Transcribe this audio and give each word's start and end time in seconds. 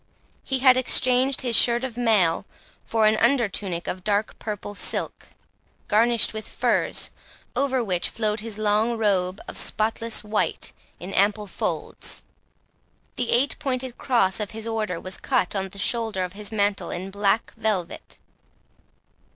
He 0.43 0.57
had 0.57 0.77
exchanged 0.77 1.41
his 1.41 1.55
shirt 1.55 1.83
of 1.83 1.95
mail 1.95 2.47
for 2.87 3.05
an 3.05 3.17
under 3.17 3.47
tunic 3.47 3.85
of 3.85 4.03
dark 4.03 4.39
purple 4.39 4.73
silk, 4.73 5.27
garnished 5.87 6.33
with 6.33 6.49
furs, 6.49 7.11
over 7.55 7.83
which 7.83 8.09
flowed 8.09 8.39
his 8.39 8.57
long 8.57 8.97
robe 8.97 9.39
of 9.47 9.59
spotless 9.59 10.23
white, 10.23 10.73
in 10.99 11.13
ample 11.13 11.45
folds. 11.45 12.23
The 13.15 13.29
eight 13.29 13.57
pointed 13.59 13.99
cross 13.99 14.39
of 14.39 14.49
his 14.57 14.65
order 14.65 14.99
was 14.99 15.17
cut 15.17 15.55
on 15.55 15.69
the 15.69 15.77
shoulder 15.77 16.23
of 16.23 16.33
his 16.33 16.51
mantle 16.51 16.89
in 16.89 17.11
black 17.11 17.53
velvet. 17.55 18.17